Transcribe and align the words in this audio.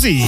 così. 0.00 0.24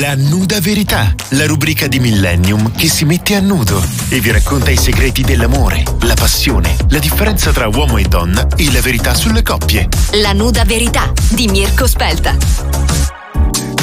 La 0.00 0.14
nuda 0.14 0.60
verità, 0.60 1.14
la 1.30 1.46
rubrica 1.46 1.86
di 1.86 1.98
Millennium 1.98 2.70
che 2.72 2.88
si 2.88 3.06
mette 3.06 3.36
a 3.36 3.40
nudo 3.40 3.82
e 4.10 4.20
vi 4.20 4.30
racconta 4.30 4.70
i 4.70 4.76
segreti 4.76 5.22
dell'amore, 5.22 5.82
la 6.02 6.14
passione, 6.14 6.76
la 6.90 6.98
differenza 6.98 7.50
tra 7.50 7.68
uomo 7.68 7.96
e 7.96 8.02
donna 8.02 8.46
e 8.54 8.70
la 8.70 8.82
verità 8.82 9.14
sulle 9.14 9.42
coppie. 9.42 9.88
La 10.20 10.34
nuda 10.34 10.64
verità 10.64 11.10
di 11.30 11.48
Mirko 11.48 11.86
Spelta. 11.86 13.17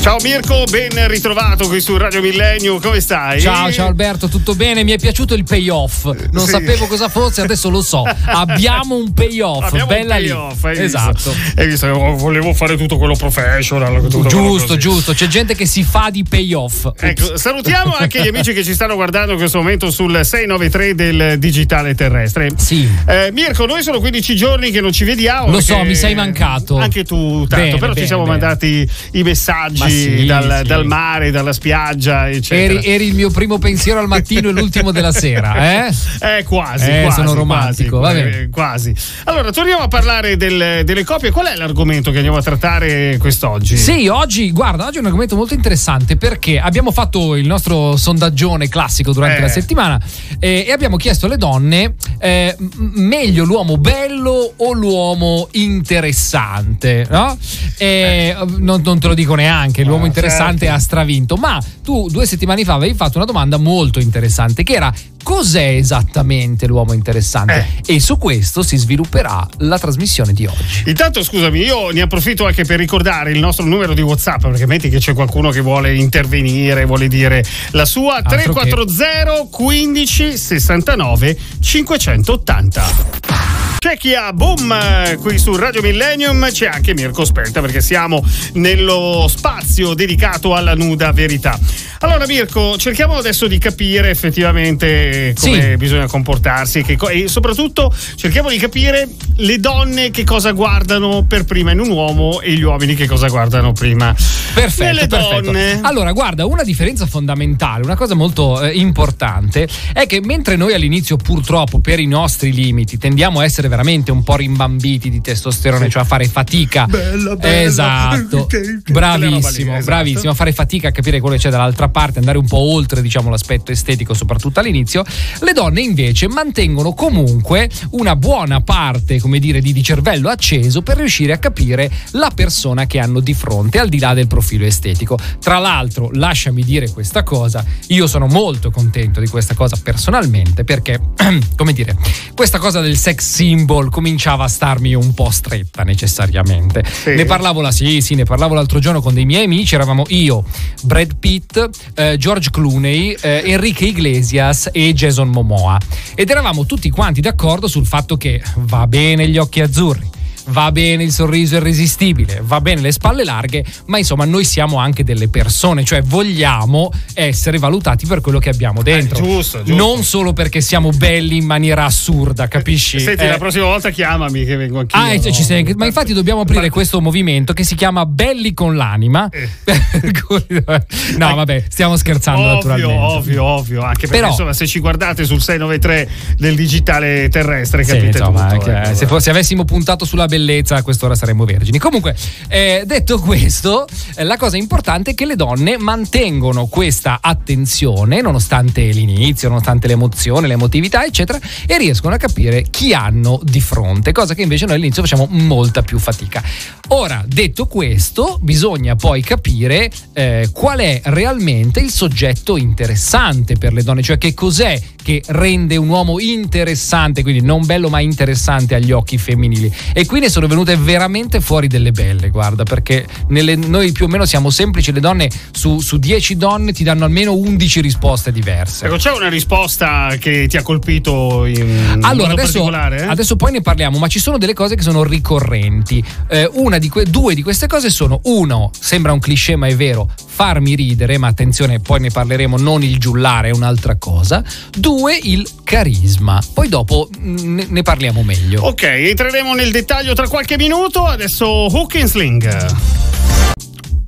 Ciao 0.06 0.18
Mirko, 0.22 0.66
ben 0.70 1.08
ritrovato 1.08 1.68
qui 1.68 1.82
su 1.82 1.98
Radio 1.98 2.22
Millennio, 2.22 2.80
come 2.80 3.00
stai? 3.00 3.42
Ciao, 3.42 3.72
ciao 3.72 3.88
Alberto, 3.88 4.28
tutto 4.28 4.54
bene? 4.54 4.84
Mi 4.84 4.92
è 4.92 5.00
piaciuto 5.00 5.34
il 5.34 5.44
payoff. 5.44 6.04
Non 6.32 6.46
sì. 6.46 6.52
sapevo 6.52 6.86
cosa 6.86 7.10
fosse, 7.10 7.42
adesso 7.42 7.72
lo 7.72 7.82
so. 7.82 8.04
Abbiamo 8.26 8.98
un 8.98 9.16
payoff, 9.16 9.64
Abbiamo 9.64 9.88
bella 9.88 10.18
un 10.18 10.22
payoff, 10.22 10.64
lì. 10.66 10.84
Esatto. 10.84 11.34
Hai 11.56 11.66
visto 11.66 11.88
che 11.88 11.92
volevo 12.18 12.54
fare 12.54 12.78
tutto 12.78 13.00
quello 13.00 13.16
professional. 13.16 14.00
Tutto 14.04 14.28
giusto, 14.28 14.66
quello 14.66 14.78
giusto. 14.80 15.14
C'è 15.14 15.26
gente 15.26 15.56
che 15.56 15.66
si 15.66 15.82
fa 15.82 16.10
di 16.12 16.24
payoff. 16.24 16.88
Ecco, 17.00 17.36
salutiamo 17.36 17.96
anche 17.98 18.22
gli 18.22 18.28
amici 18.28 18.54
che 18.54 18.64
ci 18.64 18.76
stanno 18.76 18.94
guardando 18.94 19.32
in 19.32 19.40
questo 19.40 19.58
momento 19.58 19.90
sul 19.90 20.12
693 20.12 20.94
del 20.94 21.40
digitale 21.40 21.96
terrestre. 21.96 22.52
Sì. 22.58 22.88
Eh, 23.08 23.32
Mirko, 23.34 23.66
noi 23.66 23.82
sono 23.82 24.00
15 24.00 24.36
giorni 24.36 24.70
che 24.70 24.82
non 24.82 24.92
ci 24.92 25.04
vediamo. 25.04 25.50
Lo 25.50 25.62
so, 25.62 25.84
mi 25.84 25.96
sei 25.96 26.14
mancato. 26.14 26.78
Anche 26.78 27.04
tu, 27.04 27.48
tanto, 27.48 27.56
bene, 27.56 27.78
però 27.80 27.88
bene, 27.88 28.02
ci 28.02 28.06
siamo 28.06 28.22
bene. 28.22 28.38
mandati 28.38 28.88
i 29.14 29.24
messaggi 29.24 29.94
sì, 29.96 30.26
dal, 30.26 30.58
sì. 30.62 30.68
dal, 30.68 30.86
mare, 30.86 31.32
dalla 31.32 31.54
spiaggia, 31.54 32.30
eccetera. 32.30 32.80
Eri, 32.80 32.88
eri, 32.88 33.08
il 33.08 33.16
mio 33.16 33.30
primo 33.30 33.58
pensiero 33.58 34.00
al 34.00 34.08
mattino 34.08 34.50
e 34.50 34.52
l'ultimo 34.52 34.92
della 34.92 35.12
sera, 35.12 35.88
eh? 35.88 35.94
Eh, 36.26 36.44
quasi. 36.44 36.90
Eh, 36.90 37.02
quasi 37.04 37.22
sono 37.22 37.34
romantico, 37.34 38.00
quasi, 38.00 38.20
eh, 38.20 38.50
quasi. 38.50 38.96
Allora, 39.26 39.52
torniamo 39.52 39.84
a 39.84 39.88
parlare 39.88 40.38
del, 40.38 40.82
delle 40.84 41.04
coppie. 41.04 41.32
Qual 41.32 41.46
è 41.46 41.56
l'argomento 41.56 42.12
che 42.12 42.18
andiamo 42.18 42.38
a 42.38 42.42
trattare 42.42 43.18
quest'oggi? 43.20 43.78
Sì, 43.78 44.08
oggi, 44.08 44.52
guarda, 44.52 44.86
oggi 44.86 44.98
è 44.98 45.00
un 45.00 45.06
argomento 45.06 45.36
molto 45.36 45.54
interessante 45.54 46.18
perché 46.18 46.60
abbiamo 46.60 46.92
fatto 46.92 47.36
il 47.36 47.46
nostro 47.46 47.96
sondaggione 47.98 48.68
classico 48.68 49.14
durante 49.14 49.38
eh. 49.38 49.42
la 49.42 49.48
settimana 49.48 50.02
eh, 50.40 50.66
e 50.68 50.72
abbiamo 50.72 50.98
chiesto 50.98 51.26
alle 51.26 51.38
donne 51.38 51.94
eh, 52.20 52.56
meglio 52.78 53.44
l'uomo 53.44 53.78
bello 53.78 54.54
o 54.56 54.74
l'uomo 54.74 55.48
interessante, 55.52 57.06
no? 57.10 57.38
Eh, 57.78 58.36
non, 58.58 58.82
non, 58.84 59.00
te 59.00 59.08
lo 59.08 59.14
dico 59.14 59.36
neanche, 59.36 59.84
l'uomo 59.86 60.04
ah, 60.04 60.08
interessante 60.08 60.66
certo. 60.66 60.76
ha 60.76 60.80
stravinto, 60.80 61.36
ma 61.36 61.62
tu 61.84 62.08
due 62.10 62.26
settimane 62.26 62.64
fa 62.64 62.74
avevi 62.74 62.94
fatto 62.94 63.18
una 63.18 63.26
domanda 63.26 63.58
molto 63.58 64.00
interessante 64.00 64.64
che 64.64 64.74
era 64.74 64.94
cos'è 65.24 65.76
esattamente 65.76 66.68
l'uomo 66.68 66.94
interessante? 66.94 67.68
Eh. 67.86 67.96
E 67.96 68.00
su 68.00 68.18
questo 68.18 68.62
si 68.62 68.78
svilupperà 68.78 69.48
la 69.60 69.80
trasmissione 69.80 70.34
di 70.34 70.46
oggi. 70.46 70.84
Intanto, 70.86 71.24
scusami, 71.24 71.60
io 71.60 71.90
ne 71.90 72.02
approfitto 72.02 72.46
anche 72.46 72.64
per 72.64 72.78
ricordare 72.78 73.32
il 73.32 73.40
nostro 73.40 73.66
numero 73.66 73.94
di 73.94 74.02
WhatsApp, 74.02 74.42
perché 74.42 74.68
metti 74.68 74.90
che 74.90 75.00
c'è 75.00 75.14
qualcuno 75.14 75.50
che 75.50 75.62
vuole 75.62 75.96
intervenire, 75.96 76.86
vuole 76.86 77.08
dire 77.08 77.44
la 77.72 77.86
sua 77.86 78.18
Altro 78.18 78.36
340 78.36 79.34
che... 79.34 79.48
15 79.50 80.38
69 80.38 81.38
580. 81.60 83.65
C'è 83.86 83.98
chi 83.98 84.16
ha 84.16 84.34
boom 84.34 85.16
qui 85.20 85.38
su 85.38 85.56
Radio 85.56 85.84
Millennium, 85.84 86.50
c'è 86.50 86.66
anche 86.66 86.96
Mirko 86.96 87.24
Spelta 87.24 87.62
perché 87.62 87.82
siamo 87.82 88.26
nello 88.54 89.28
spazio 89.30 89.94
dedicato 89.94 90.56
alla 90.56 90.74
nuda 90.74 91.12
verità. 91.12 91.60
Allora 92.00 92.26
Mirko, 92.26 92.78
cerchiamo 92.78 93.16
adesso 93.16 93.48
di 93.48 93.60
capire 93.60 94.10
effettivamente 94.10 95.34
come 95.40 95.62
sì. 95.62 95.78
bisogna 95.78 96.08
comportarsi 96.08 96.84
co- 96.96 97.10
e 97.10 97.28
soprattutto 97.28 97.94
cerchiamo 98.16 98.50
di 98.50 98.58
capire 98.58 99.08
le 99.38 99.60
donne 99.60 100.12
che 100.12 100.24
cosa 100.24 100.52
guardano 100.52 101.24
per 101.26 101.46
prima 101.46 101.72
in 101.72 101.80
un 101.80 101.90
uomo 101.90 102.42
e 102.42 102.54
gli 102.54 102.64
uomini 102.64 102.96
che 102.96 103.08
cosa 103.08 103.28
guardano 103.28 103.72
prima. 103.72 104.14
Perfetto, 104.54 104.84
Nelle 104.84 105.08
perfetto. 105.08 105.42
donne. 105.42 105.80
Allora, 105.82 106.12
guarda, 106.12 106.46
una 106.46 106.64
differenza 106.64 107.06
fondamentale, 107.06 107.84
una 107.84 107.96
cosa 107.96 108.14
molto 108.14 108.62
eh, 108.62 108.72
importante 108.72 109.68
è 109.94 110.06
che 110.06 110.22
mentre 110.24 110.56
noi 110.56 110.74
all'inizio 110.74 111.18
purtroppo 111.18 111.80
per 111.80 112.00
i 112.00 112.08
nostri 112.08 112.52
limiti 112.52 112.98
tendiamo 112.98 113.40
a 113.40 113.44
essere 113.44 113.68
veramente 113.76 114.12
un 114.12 114.24
po' 114.24 114.38
rimbambiti 114.38 115.10
di 115.10 115.20
testosterone, 115.20 115.90
cioè 115.90 116.04
a 116.04 116.06
fare 116.06 116.28
fatica. 116.28 116.86
Bella, 116.86 117.36
bella. 117.36 117.62
Esatto. 117.62 118.46
Che, 118.46 118.80
che 118.82 118.94
bravissimo, 118.94 119.40
lì, 119.40 119.70
esatto. 119.72 119.84
bravissimo, 119.84 120.32
a 120.32 120.34
fare 120.34 120.54
fatica 120.54 120.88
a 120.88 120.92
capire 120.92 121.20
quello 121.20 121.36
che 121.36 121.42
c'è 121.42 121.50
dall'altra 121.50 121.90
parte, 121.90 122.20
andare 122.20 122.38
un 122.38 122.48
po' 122.48 122.58
oltre, 122.58 123.02
diciamo, 123.02 123.30
l'aspetto 123.30 123.72
estetico, 123.72 124.14
soprattutto 124.14 124.62
all'inizio. 124.62 125.04
Le 125.42 125.52
donne 125.52 125.82
invece 125.82 126.30
mantengono 126.30 126.94
comunque 126.94 127.70
una 127.92 128.16
buona 128.16 128.62
parte, 128.62 129.20
come 129.20 129.40
dire, 129.40 129.60
di, 129.60 129.74
di 129.74 129.84
cervello 129.84 130.30
acceso 130.30 130.82
per 130.82 130.96
riuscire 130.98 131.34
a 131.34 131.38
capire 131.38 131.92
la 132.12 132.32
persona 132.34 132.86
che 132.86 133.00
hanno 133.00 133.20
di 133.20 133.34
fronte, 133.34 133.80
al 133.80 133.90
di 133.90 134.00
là 134.00 134.14
del 134.14 134.28
profilo 134.28 134.66
estetico. 134.66 135.18
Tra 135.42 135.58
l'altro, 135.58 136.10
lasciami 136.14 136.64
dire 136.64 136.90
questa 136.92 137.24
cosa, 137.24 137.64
io 137.88 138.08
sono 138.08 138.28
molto 138.28 138.72
contento 138.72 139.20
di 139.20 139.28
questa 139.28 139.54
cosa 139.54 139.78
personalmente 139.84 140.64
perché, 140.64 141.00
come 141.58 141.74
dire, 141.74 141.98
questa 142.34 142.58
cosa 142.58 142.80
del 142.80 142.96
sex 142.96 143.24
symbol 143.26 143.55
symbol 143.56 143.90
cominciava 143.90 144.44
a 144.44 144.48
starmi 144.50 144.94
un 144.94 145.14
po' 145.14 145.30
stretta 145.30 145.84
necessariamente. 145.84 146.84
Sì. 146.86 147.16
Ne 147.16 147.24
parlavo 147.26 147.62
la 147.62 147.72
sì, 147.72 148.02
sì, 148.02 148.16
ne 148.16 148.26
parlavo 148.26 148.54
l'altro 148.54 148.80
giorno 148.80 149.02
con 149.02 149.14
dei 149.14 149.26
miei 149.26 149.46
amici, 149.46 149.76
eravamo 149.76 150.04
io, 150.10 150.44
Brad 150.84 151.16
Pitt, 151.18 151.70
eh, 151.96 152.18
George 152.18 152.50
Clooney, 152.52 153.16
eh, 153.22 153.44
Enrique 153.46 153.88
Iglesias 153.88 154.70
e 154.74 154.94
Jason 154.94 155.30
Momoa. 155.30 155.80
Ed 156.14 156.30
eravamo 156.30 156.66
tutti 156.66 156.90
quanti 156.90 157.22
d'accordo 157.22 157.68
sul 157.68 157.86
fatto 157.86 158.18
che 158.18 158.42
va 158.56 158.86
bene 158.88 159.28
gli 159.30 159.38
occhi 159.38 159.62
azzurri 159.62 160.14
va 160.48 160.72
bene 160.72 161.04
il 161.04 161.12
sorriso 161.12 161.56
irresistibile, 161.56 162.42
va 162.44 162.62
bene 162.62 162.82
le 162.82 162.92
spalle 162.92 163.24
larghe, 163.24 163.64
ma 163.86 163.98
insomma 163.98 164.26
noi 164.26 164.46
siamo 164.46 164.78
anche 164.78 165.04
delle 165.04 165.28
persone, 165.28 165.84
cioè 165.84 166.02
vogliamo 166.02 166.92
essere 167.14 167.58
valutati 167.58 168.06
per 168.06 168.22
quello 168.22 168.40
che 168.40 168.50
abbiamo 168.50 168.82
dentro. 168.82 169.18
Eh, 169.18 169.22
giusto, 169.22 169.64
giusto. 169.64 169.76
Non 169.76 170.04
solo 170.04 170.34
perché 170.34 170.62
siamo 170.62 170.90
belli 170.92 171.38
in 171.38 171.46
maniera 171.46 171.86
assurda, 171.86 172.48
capisci? 172.48 173.00
Senti, 173.00 173.24
eh, 173.24 173.30
la 173.30 173.38
prossima 173.38 173.66
volta 173.66 173.90
chiamami 173.90 174.46
che 174.46 174.56
vengo 174.56 174.80
anch'io. 174.80 175.00
Ah, 175.00 175.14
no? 175.14 175.32
ci 175.32 175.44
sei, 175.44 175.74
ma 175.76 175.86
infatti 175.86 176.14
dobbiamo 176.14 176.42
aprire 176.42 176.70
questo 176.70 177.02
movimento 177.02 177.54
che 177.54 177.64
si 177.64 177.76
chiama 177.76 178.06
Belli 178.06 178.54
con 178.54 178.76
l'anima. 178.76 179.30
Eh. 179.30 179.50
no, 181.18 181.36
vabbè, 181.36 181.66
stiamo 181.70 181.98
scherzando 181.98 182.42
ovvio, 182.42 182.54
naturalmente. 182.54 182.94
Ovvio, 182.94 183.44
ovvio, 183.44 183.82
anche 183.82 184.08
perché 184.08 184.16
Però, 184.16 184.30
insomma 184.30 184.54
se 184.54 184.68
ci 184.68 184.80
guardate 184.80 185.26
sul 185.26 185.42
693 185.42 186.10
del 186.38 186.56
digitale 186.56 187.30
terrestre 187.30 187.84
capite 187.84 188.12
sì, 188.14 188.18
insomma, 188.20 188.48
tutto. 188.48 188.72
Ecco. 188.72 188.94
Se, 188.96 189.20
se 189.20 189.30
avessimo 189.30 189.66
puntato 189.66 190.06
sulla 190.06 190.26
bellezza 190.36 190.76
a 190.76 190.82
quest'ora 190.84 191.16
saremmo 191.16 191.46
vergini. 191.46 191.80
Comunque, 191.80 192.16
eh, 192.50 192.84
detto 192.86 193.20
questo, 193.20 193.88
eh, 194.16 194.24
la 194.24 194.36
cosa 194.36 194.58
importante 194.58 195.12
è 195.12 195.14
che 195.14 195.26
le 195.26 195.36
donne 195.36 195.78
mantengono 195.78 196.68
questa 196.68 197.20
attenzione 197.22 198.20
nonostante 198.22 198.82
l'inizio, 198.82 199.48
nonostante 199.48 199.88
l'emozione, 199.88 200.48
l'emotività, 200.48 201.06
eccetera, 201.06 201.40
e 201.66 201.78
riescono 201.78 202.16
a 202.16 202.18
capire 202.18 202.66
chi 202.70 202.94
hanno 202.94 203.40
di 203.42 203.62
fronte, 203.62 204.12
cosa 204.12 204.34
che 204.34 204.42
invece 204.42 204.66
noi 204.66 204.76
all'inizio 204.76 205.02
facciamo 205.02 205.28
molta 205.30 205.82
più 205.82 206.00
fatica. 206.00 206.44
Ora, 206.90 207.24
detto 207.26 207.66
questo, 207.68 208.38
bisogna 208.42 208.96
poi 208.96 209.22
capire 209.22 209.90
eh, 210.14 210.50
qual 210.52 210.80
è 210.80 211.02
realmente 211.06 211.80
il 211.80 211.92
soggetto 211.92 212.58
interessante 212.58 213.56
per 213.56 213.72
le 213.72 213.84
donne, 213.84 214.02
cioè 214.02 214.18
che 214.18 214.34
cos'è 214.34 214.80
che 215.06 215.22
rende 215.28 215.78
un 215.78 215.88
uomo 215.88 216.20
interessante, 216.20 217.22
quindi 217.22 217.46
non 217.46 217.64
bello 217.64 217.90
ma 217.90 218.00
interessante 218.00 218.74
agli 218.74 218.92
occhi 218.92 219.20
femminili. 219.20 219.72
E 219.94 220.08
qui 220.08 220.20
ne 220.20 220.30
sono 220.30 220.48
venute 220.48 220.76
veramente 220.78 221.42
fuori 221.42 221.68
delle 221.68 221.92
belle, 221.92 222.32
guarda, 222.32 222.64
perché 222.64 223.06
nelle, 223.28 223.56
noi 223.56 223.92
più 223.92 224.06
o 224.06 224.08
meno 224.08 224.26
siamo 224.26 224.50
semplici, 224.50 224.92
le 224.92 225.00
donne 225.00 225.30
su, 225.52 225.78
su 225.80 225.98
10 225.98 226.38
donne 226.38 226.74
ti 226.74 226.84
danno 226.84 227.06
almeno 227.06 227.36
11 227.36 227.82
risposte 227.82 228.32
diverse. 228.32 228.88
Ecco, 228.88 228.96
c'è 228.96 229.12
una 229.12 229.30
risposta 229.30 230.16
che 230.20 230.48
ti 230.48 230.58
ha 230.58 230.64
colpito 230.64 231.46
in 231.46 232.00
allora, 232.02 232.34
adesso, 232.34 232.64
particolare? 232.64 233.04
Eh? 233.04 233.06
Adesso 233.06 233.36
poi 233.36 233.52
ne 233.52 233.62
parliamo, 233.62 234.00
ma 234.00 234.08
ci 234.08 234.18
sono 234.18 234.40
delle 234.40 234.56
cose 234.56 234.74
che 234.74 234.82
sono 234.82 235.04
ricorrenti. 235.04 236.04
Eh, 236.28 236.50
di 236.80 236.90
que- 236.90 237.06
due 237.06 237.36
di 237.36 237.44
queste 237.44 237.68
cose 237.68 237.92
sono, 237.92 238.22
uno, 238.24 238.72
sembra 238.80 239.14
un 239.14 239.20
cliché 239.20 239.56
ma 239.56 239.68
è 239.68 239.76
vero, 239.76 240.10
farmi 240.36 240.76
ridere, 240.76 241.18
ma 241.18 241.28
attenzione, 241.28 241.80
poi 241.80 242.02
ne 242.02 242.10
parleremo, 242.10 242.58
non 242.58 242.84
il 242.84 242.98
giullare 243.00 243.48
è 243.48 243.52
un'altra 243.54 243.96
cosa. 243.96 244.44
Due, 244.78 245.18
il 245.24 245.48
carisma. 245.64 246.44
Poi 246.54 246.68
dopo 246.68 247.08
ne, 247.20 247.66
ne 247.70 247.82
parliamo 247.84 248.22
meglio. 248.22 248.64
Ok, 248.64 248.84
entreremo 248.84 249.54
nel 249.54 249.72
dettaglio 249.72 250.14
tra 250.14 250.28
qualche 250.28 250.58
minuto. 250.58 251.06
Adesso 251.06 251.48
Hook 251.48 251.96
and 251.96 252.10
Sling 252.10 253.05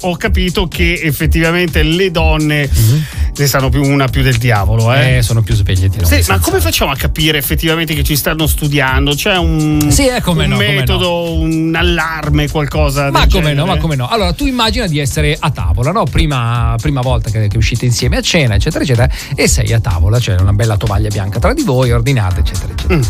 ho 0.01 0.15
capito 0.15 0.67
che 0.67 0.99
effettivamente 1.03 1.81
le 1.81 2.11
donne 2.11 2.69
mm-hmm. 2.69 3.01
ne 3.35 3.47
sanno 3.47 3.69
più 3.69 3.83
una 3.83 4.07
più 4.07 4.21
del 4.21 4.38
diavolo. 4.38 4.94
Eh, 4.94 5.17
eh 5.17 5.21
sono 5.23 5.41
più 5.41 5.55
sveglie 5.55 5.89
di 5.89 5.97
noi. 5.97 6.05
Sì, 6.05 6.29
ma 6.29 6.39
come 6.39 6.59
facciamo 6.59 6.91
a 6.91 6.95
capire 6.95 7.38
effettivamente 7.38 7.95
che 7.95 8.03
ci 8.03 8.15
stanno 8.15 8.45
studiando? 8.45 9.15
C'è 9.15 9.38
un, 9.38 9.88
sì, 9.89 10.07
eh, 10.07 10.21
un 10.23 10.45
no, 10.47 10.57
metodo, 10.57 11.09
no. 11.09 11.33
un 11.33 11.73
allarme, 11.75 12.47
qualcosa 12.49 13.09
ma 13.09 13.21
come 13.21 13.29
genere? 13.29 13.53
no, 13.55 13.65
ma 13.65 13.77
come 13.77 13.95
no? 13.95 14.07
Allora, 14.07 14.33
tu 14.33 14.45
immagina 14.45 14.85
di 14.85 14.99
essere 14.99 15.35
a 15.39 15.49
tavola, 15.49 15.91
no? 15.91 16.03
Prima, 16.03 16.75
prima 16.79 17.01
volta 17.01 17.31
che, 17.31 17.47
che, 17.47 17.57
uscite 17.57 17.85
insieme 17.85 18.17
a 18.17 18.21
cena, 18.21 18.55
eccetera, 18.55 18.83
eccetera, 18.83 19.09
e 19.35 19.47
sei 19.47 19.73
a 19.73 19.79
tavola, 19.79 20.19
c'è 20.19 20.39
una 20.39 20.53
bella 20.53 20.77
tovaglia 20.77 21.09
bianca 21.09 21.39
tra 21.39 21.53
di 21.53 21.63
voi, 21.63 21.91
ordinate, 21.91 22.41
eccetera, 22.41 22.73
eccetera. 22.73 22.95
Mm. 22.95 23.01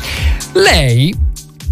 Lei 0.54 1.27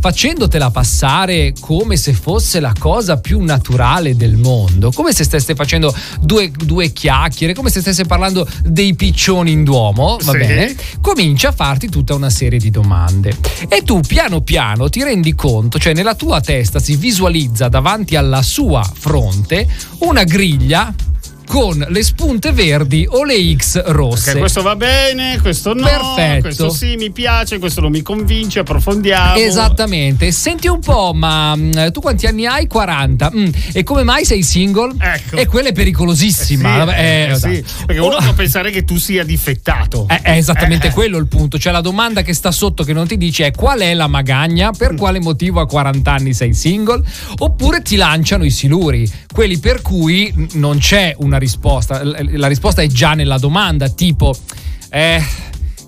facendotela 0.05 0.69
passare 0.69 1.51
come 1.59 1.97
se 1.97 2.13
fosse 2.13 2.59
la 2.59 2.73
cosa 2.77 3.17
più 3.17 3.43
naturale 3.43 4.15
del 4.15 4.35
mondo, 4.35 4.91
come 4.91 5.11
se 5.11 5.23
stesse 5.23 5.55
facendo 5.55 5.91
due, 6.21 6.51
due 6.51 6.93
chiacchiere, 6.93 7.55
come 7.55 7.71
se 7.71 7.81
stesse 7.81 8.05
parlando 8.05 8.47
dei 8.63 8.93
piccioni 8.93 9.51
in 9.51 9.63
duomo, 9.63 10.19
va 10.21 10.33
sì. 10.33 10.37
bene? 10.37 10.75
Comincia 11.01 11.47
a 11.47 11.51
farti 11.53 11.89
tutta 11.89 12.13
una 12.13 12.29
serie 12.29 12.59
di 12.59 12.69
domande. 12.69 13.35
E 13.67 13.81
tu 13.81 13.99
piano 14.01 14.41
piano 14.41 14.89
ti 14.89 15.01
rendi 15.01 15.33
conto, 15.33 15.79
cioè 15.79 15.95
nella 15.95 16.13
tua 16.13 16.39
testa 16.39 16.77
si 16.77 16.95
visualizza 16.97 17.67
davanti 17.67 18.15
alla 18.15 18.43
sua 18.43 18.83
fronte 18.83 19.67
una 20.01 20.23
griglia 20.23 20.93
con 21.45 21.85
le 21.87 22.03
spunte 22.03 22.51
verdi 22.51 23.05
o 23.09 23.23
le 23.23 23.55
X 23.55 23.83
rosse. 23.85 24.29
Okay, 24.29 24.41
questo 24.41 24.61
va 24.61 24.75
bene, 24.75 25.39
questo 25.41 25.73
no. 25.73 25.85
Perfetto. 25.87 26.41
Questo 26.41 26.69
sì, 26.69 26.95
mi 26.95 27.11
piace, 27.11 27.59
questo 27.59 27.81
non 27.81 27.91
mi 27.91 28.01
convince, 28.01 28.59
approfondiamo. 28.59 29.35
Esattamente. 29.35 30.31
Senti 30.31 30.67
un 30.67 30.79
po', 30.79 31.13
ma 31.13 31.55
mm, 31.55 31.89
tu 31.91 32.01
quanti 32.01 32.27
anni 32.27 32.45
hai? 32.45 32.67
40. 32.67 33.31
Mm, 33.35 33.47
e 33.73 33.83
come 33.83 34.03
mai 34.03 34.25
sei 34.25 34.43
single? 34.43 34.93
Ecco. 34.97 35.37
E 35.37 35.45
quella 35.45 35.69
è 35.69 35.71
pericolosissima. 35.71 36.95
Eh 36.95 37.35
sì, 37.35 37.49
eh, 37.49 37.51
eh, 37.51 37.63
sì. 37.63 37.85
Perché 37.85 38.01
uno 38.01 38.15
oh. 38.15 38.21
può 38.21 38.33
pensare 38.33 38.71
che 38.71 38.83
tu 38.83 38.97
sia 38.97 39.23
difettato. 39.23 40.07
Eh, 40.09 40.19
è 40.21 40.31
esattamente 40.31 40.87
eh, 40.87 40.89
eh. 40.89 40.93
quello 40.93 41.17
il 41.17 41.27
punto. 41.27 41.57
Cioè 41.57 41.71
la 41.71 41.81
domanda 41.81 42.21
che 42.21 42.33
sta 42.33 42.51
sotto 42.51 42.83
che 42.83 42.93
non 42.93 43.07
ti 43.07 43.17
dice 43.17 43.47
è 43.47 43.51
qual 43.51 43.79
è 43.79 43.93
la 43.93 44.07
magagna, 44.07 44.71
per 44.71 44.93
mm. 44.93 44.97
quale 44.97 45.19
motivo 45.19 45.59
a 45.59 45.65
40 45.65 46.11
anni 46.11 46.33
sei 46.33 46.53
single? 46.53 47.03
Oppure 47.37 47.81
ti 47.81 47.95
lanciano 47.95 48.43
i 48.43 48.51
siluri, 48.51 49.09
quelli 49.31 49.57
per 49.59 49.81
cui 49.81 50.33
non 50.53 50.79
c'è 50.79 51.13
una 51.19 51.34
una 51.35 51.37
risposta. 51.37 52.01
La 52.03 52.47
risposta 52.47 52.81
è 52.81 52.87
già 52.87 53.13
nella 53.13 53.37
domanda, 53.37 53.89
tipo, 53.89 54.35
eh, 54.89 55.23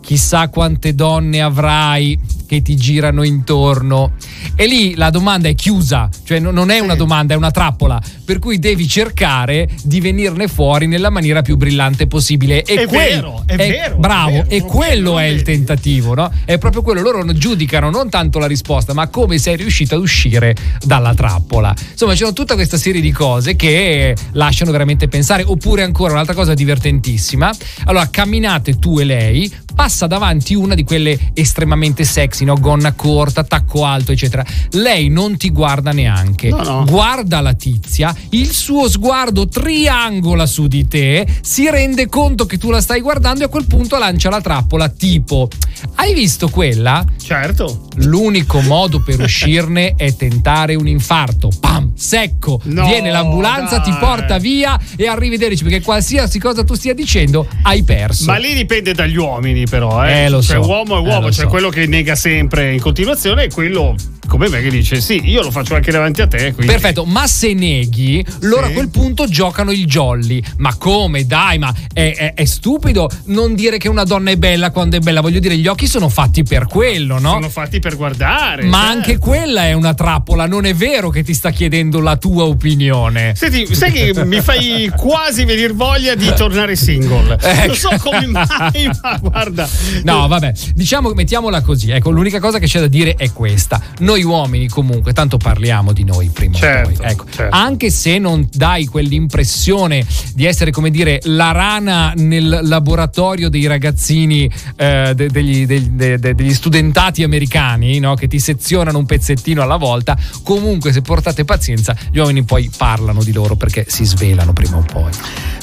chissà 0.02 0.50
quante 0.50 0.94
donne 0.94 1.42
avrai 1.42 2.20
che 2.48 2.62
ti 2.64 2.76
girano 2.76 3.24
intorno. 3.24 4.14
E 4.56 4.66
lì 4.66 4.96
la 4.96 5.12
domanda 5.12 5.48
è 5.48 5.56
chiusa, 5.56 6.10
cioè 6.24 6.40
non 6.40 6.72
è 6.72 6.80
una 6.80 6.96
domanda, 6.96 7.34
è 7.34 7.38
una 7.38 7.52
trappola, 7.52 8.02
per 8.26 8.40
cui 8.40 8.58
devi 8.58 8.88
cercare 8.88 9.70
di 9.84 10.00
venirne 10.00 10.48
fuori 10.48 10.88
nella 10.88 11.10
maniera 11.12 11.42
più 11.44 11.58
brillante 11.58 12.08
possibile. 12.08 12.64
E 12.64 12.84
è 12.84 12.88
quel, 12.88 13.16
vero, 13.16 13.44
è, 13.46 13.54
è 13.54 13.70
vero. 13.70 13.98
Bravo, 13.98 14.30
è 14.30 14.44
vero, 14.44 14.50
e 14.50 14.62
quello 14.62 15.20
è 15.20 15.26
il 15.26 15.44
tentativo, 15.44 16.16
no? 16.16 16.32
È 16.46 16.58
proprio 16.58 16.82
quello, 16.82 17.02
loro 17.02 17.26
giudicano 17.34 17.90
non 17.90 18.10
tanto 18.10 18.40
la 18.40 18.48
risposta, 18.48 18.94
ma 18.94 19.08
come 19.10 19.38
sei 19.38 19.58
riuscito 19.58 19.96
ad 19.96 20.02
uscire 20.02 20.56
dalla 20.84 21.14
trappola. 21.14 21.76
Insomma, 21.92 22.14
c'è 22.14 22.32
tutta 22.34 22.56
questa 22.56 22.78
serie 22.78 23.02
di 23.02 23.12
cose 23.12 23.56
che 23.56 24.16
lasciano 24.32 24.72
veramente 24.72 25.08
pensare. 25.08 25.44
Oppure 25.44 25.84
ancora 25.84 26.14
un'altra 26.14 26.34
cosa 26.34 26.54
divertentissima. 26.54 27.52
Allora, 27.86 28.08
camminate 28.10 28.80
tu 28.80 29.00
e 29.00 29.04
lei, 29.04 29.52
passa 29.78 30.08
davanti 30.08 30.56
una 30.56 30.74
di 30.74 30.84
quelle 30.84 31.30
estremamente 31.36 32.04
sexy, 32.04 32.46
no? 32.46 32.60
gonna 32.60 32.94
corta, 32.94 33.44
tacco 33.44 33.86
alto, 33.86 34.12
eccetera. 34.12 34.44
Lei 34.72 35.08
non 35.08 35.38
ti 35.38 35.52
guarda 35.52 35.92
neanche, 35.92 36.50
no, 36.50 36.64
no. 36.64 36.84
guarda 36.84 37.42
la 37.42 37.54
tizia, 37.54 38.14
il 38.32 38.50
suo 38.50 38.90
sguardo 38.90 39.48
triangola 39.48 40.48
su 40.48 40.66
di 40.66 40.88
te, 40.88 41.28
si 41.42 41.70
rende 41.70 42.10
conto 42.10 42.48
che 42.48 42.58
tu 42.58 42.72
la 42.72 42.82
stai 42.82 43.02
guardando 43.02 43.44
e 43.44 43.46
a 43.46 43.50
quel 43.50 43.68
punto 43.68 44.00
lancia 44.00 44.32
la 44.32 44.42
trappola 44.42 44.90
tipo 44.90 45.48
hai 45.96 46.14
visto 46.14 46.50
quella? 46.50 47.06
Certo. 47.22 47.88
L'unico 47.98 48.62
modo 48.62 49.02
per 49.02 49.20
uscirne 49.22 49.96
è 49.96 50.16
tentare 50.16 50.76
un 50.76 50.88
infarto. 50.88 51.50
Pam, 51.60 51.92
secco. 51.96 52.60
No, 52.64 52.86
Viene 52.86 53.12
l'ambulanza, 53.12 53.78
dai. 53.80 53.92
ti 53.92 53.98
porta 54.00 54.38
via 54.38 54.80
e 54.96 55.08
arrivederci 55.08 55.64
perché 55.64 55.82
qualsiasi 55.82 56.40
cosa 56.40 56.64
tu 56.64 56.76
stia 56.76 56.94
dicendo 56.94 57.48
hai 57.64 57.84
perso. 57.84 58.26
Ma 58.26 58.38
lì 58.38 58.54
dipende 58.54 58.94
dagli 58.94 59.18
uomini 59.18 59.67
però, 59.68 60.06
eh. 60.06 60.24
eh 60.24 60.30
lo 60.30 60.42
cioè, 60.42 60.62
so. 60.62 60.68
uomo 60.68 60.98
è 60.98 61.02
uomo, 61.02 61.28
eh, 61.28 61.32
cioè 61.32 61.46
so. 61.46 61.50
quello 61.50 61.70
che 61.70 61.86
nega 61.86 62.16
sempre 62.16 62.74
in 62.74 62.80
continuazione 62.80 63.44
e 63.44 63.50
quello 63.50 63.96
come 64.28 64.50
me 64.50 64.62
che 64.62 64.70
dice 64.70 65.00
sì, 65.00 65.22
io 65.24 65.42
lo 65.42 65.52
faccio 65.52 65.74
anche 65.74 65.92
davanti 65.92 66.22
a 66.22 66.28
te. 66.28 66.54
Quindi. 66.54 66.72
Perfetto, 66.72 67.06
ma 67.06 67.26
se 67.28 67.54
neghi, 67.54 68.24
loro 68.42 68.66
sì. 68.66 68.72
a 68.72 68.74
quel 68.74 68.90
punto 68.90 69.28
giocano 69.28 69.72
il 69.72 69.86
jolly. 69.86 70.44
Ma 70.58 70.76
come? 70.76 71.26
Dai, 71.26 71.58
ma 71.58 71.74
è, 71.94 72.14
è, 72.16 72.34
è, 72.34 72.46
stupido 72.46 73.10
non 73.26 73.56
dire 73.56 73.78
che 73.78 73.88
una 73.88 74.04
donna 74.04 74.32
è 74.32 74.38
bella 74.38 74.72
quando 74.72 74.98
è 74.98 75.00
bella. 75.00 75.22
Voglio 75.22 75.40
dire, 75.40 75.58
gli 75.58 75.68
occhi 75.68 75.88
sono 75.88 76.10
fatti 76.10 76.44
per 76.44 76.68
quello, 76.68 77.20
no? 77.20 77.32
Sono 77.32 77.50
fatti 77.50 77.80
per 77.80 77.96
guardare. 77.96 78.66
Ma 78.66 78.80
certo. 78.80 78.94
anche 78.94 79.18
quella 79.18 79.66
è 79.66 79.74
una 79.74 79.94
trappola, 79.94 80.46
non 80.46 80.66
è 80.66 80.74
vero 80.76 81.10
che 81.10 81.24
ti 81.24 81.34
sta 81.34 81.52
chiedendo 81.52 82.00
la 82.02 82.18
tua 82.18 82.44
opinione. 82.44 83.34
Senti, 83.36 83.74
sai 83.74 83.92
che 83.92 84.14
mi 84.26 84.42
fai 84.42 84.92
quasi 84.96 85.46
venire 85.46 85.74
voglia 85.74 86.16
di 86.16 86.32
tornare 86.36 86.76
single. 86.76 87.38
Ecco. 87.40 87.68
Non 87.68 87.76
so 87.76 87.90
come 88.00 88.26
mai, 88.28 88.90
ma 89.02 89.18
guarda. 89.18 89.57
No, 90.04 90.28
vabbè, 90.28 90.54
diciamo, 90.74 91.10
mettiamola 91.10 91.62
così. 91.62 91.90
Ecco, 91.92 92.10
l'unica 92.10 92.40
cosa 92.40 92.60
che 92.60 92.68
c'è 92.68 92.80
da 92.80 92.88
dire 92.88 93.16
è 93.16 93.32
questa. 93.32 93.82
Noi 94.00 94.24
uomini 94.24 94.68
comunque, 94.68 95.14
tanto 95.14 95.38
parliamo 95.38 95.94
di 95.94 96.04
noi 96.04 96.30
prima 96.30 96.58
certo, 96.58 96.90
o 96.90 96.94
poi, 96.94 97.06
ecco, 97.10 97.26
certo. 97.30 97.56
anche 97.56 97.90
se 97.90 98.18
non 98.18 98.48
dai 98.52 98.86
quell'impressione 98.86 100.06
di 100.34 100.46
essere 100.46 100.72
come 100.72 100.90
dire 100.90 101.20
la 101.24 101.52
rana 101.52 102.14
nel 102.16 102.60
laboratorio 102.64 103.50
dei 103.50 103.66
ragazzini 103.66 104.50
eh, 104.76 105.14
de, 105.16 105.30
degli, 105.30 105.66
de, 105.66 106.18
de, 106.20 106.36
degli, 106.36 106.54
studentati 106.54 107.24
americani 107.24 108.00
no? 108.00 108.16
che 108.16 108.28
ti 108.28 108.40
sezionano 108.40 108.98
un 108.98 109.06
pezzettino 109.06 109.62
alla 109.62 109.78
volta, 109.78 110.18
comunque 110.44 110.92
se 110.92 111.02
portate 111.02 111.46
pazienza 111.46 111.96
gli 112.12 112.18
uomini 112.18 112.44
poi 112.44 112.70
parlano 112.76 113.24
di 113.24 113.32
loro 113.32 113.56
perché 113.56 113.86
si 113.88 114.06
svelano 114.06 114.54
prima 114.54 114.78
o 114.78 114.82
poi. 114.82 115.12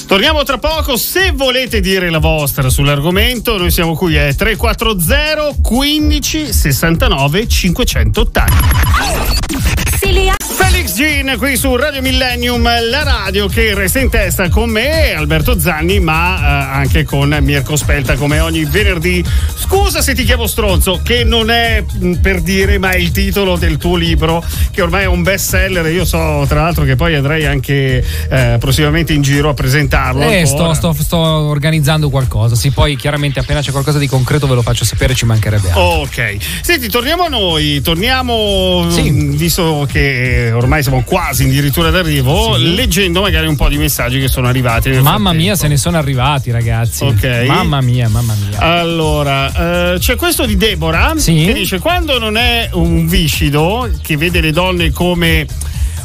Torniamo 0.07 0.43
tra 0.43 0.59
poco, 0.59 0.97
se 0.97 1.31
volete 1.31 1.79
dire 1.79 2.11
la 2.11 2.19
vostra 2.19 2.69
sull'argomento, 2.69 3.57
noi 3.57 3.71
siamo 3.71 3.95
qui, 3.95 4.15
è 4.15 4.35
340 4.35 5.61
15 5.61 6.53
69 6.53 7.47
580. 7.47 9.84
Jean 10.95 11.35
qui 11.37 11.57
su 11.57 11.75
Radio 11.75 12.01
Millennium, 12.01 12.63
la 12.63 13.03
radio 13.03 13.47
che 13.47 13.73
resta 13.73 13.99
in 13.99 14.09
testa 14.09 14.47
con 14.47 14.69
me, 14.69 15.11
Alberto 15.11 15.59
Zanni, 15.59 15.99
ma 15.99 16.37
eh, 16.39 16.77
anche 16.77 17.03
con 17.03 17.37
Mirko 17.41 17.75
Spelta 17.75 18.15
come 18.15 18.39
ogni 18.39 18.63
venerdì. 18.63 19.21
Scusa 19.55 20.01
se 20.01 20.15
ti 20.15 20.23
chiamo 20.23 20.47
stronzo, 20.47 21.01
che 21.03 21.25
non 21.25 21.49
è 21.49 21.83
mh, 21.83 22.07
mm, 22.07 22.13
per 22.21 22.39
dire, 22.39 22.77
ma 22.77 22.91
è 22.91 22.95
il 22.95 23.11
titolo 23.11 23.57
del 23.57 23.75
tuo 23.75 23.97
libro, 23.97 24.41
che 24.71 24.81
ormai 24.81 25.01
è 25.01 25.05
un 25.05 25.21
best 25.21 25.49
seller. 25.49 25.85
Io 25.91 26.05
so 26.05 26.45
tra 26.47 26.61
l'altro 26.61 26.85
che 26.85 26.95
poi 26.95 27.13
andrei 27.13 27.45
anche 27.45 28.01
eh, 28.29 28.55
prossimamente 28.57 29.11
in 29.11 29.21
giro 29.21 29.49
a 29.49 29.53
presentarlo. 29.53 30.21
Eh, 30.21 30.45
sto, 30.45 30.73
sto, 30.75 30.93
sto, 30.93 31.17
organizzando 31.17 32.09
qualcosa. 32.09 32.55
Sì, 32.55 32.71
poi 32.71 32.95
chiaramente 32.95 33.39
appena 33.39 33.59
c'è 33.59 33.71
qualcosa 33.71 33.97
di 33.97 34.07
concreto 34.07 34.47
ve 34.47 34.55
lo 34.55 34.61
faccio 34.61 34.85
sapere, 34.85 35.13
ci 35.13 35.25
mancherebbe 35.25 35.71
altro. 35.71 35.83
Ok. 35.83 36.37
Senti, 36.61 36.87
torniamo 36.87 37.23
a 37.23 37.27
noi, 37.27 37.81
torniamo, 37.81 38.87
sì. 38.89 39.11
Mm, 39.11 39.31
visto 39.33 39.85
che 39.91 40.51
ormai 40.53 40.83
siamo 40.85 41.03
quasi 41.03 41.45
addirittura 41.45 41.89
d'arrivo, 41.89 42.55
sì. 42.55 42.75
leggendo 42.75 43.21
magari 43.21 43.47
un 43.47 43.55
po' 43.55 43.67
di 43.69 43.77
messaggi 43.77 44.19
che 44.19 44.27
sono 44.27 44.47
arrivati. 44.47 44.89
Mamma 44.89 45.01
frattempo. 45.01 45.33
mia, 45.33 45.55
se 45.55 45.67
ne 45.67 45.77
sono 45.77 45.97
arrivati, 45.97 46.51
ragazzi. 46.51 47.03
Ok. 47.03 47.45
Mamma 47.47 47.81
mia, 47.81 48.07
mamma 48.07 48.35
mia. 48.47 48.59
Allora, 48.59 49.93
eh, 49.93 49.99
c'è 49.99 50.15
questo 50.15 50.45
di 50.45 50.55
Deborah 50.57 51.13
sì. 51.17 51.45
che 51.45 51.53
dice: 51.53 51.79
quando 51.79 52.19
non 52.19 52.37
è 52.37 52.69
un 52.73 53.07
viscido 53.07 53.89
che 54.01 54.15
vede 54.15 54.41
le 54.41 54.51
donne 54.51 54.91
come 54.91 55.47